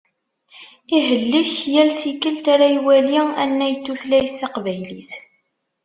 [0.97, 5.11] Ihellek yal tikelt ara iwali annay n tutlayt taqbaylit.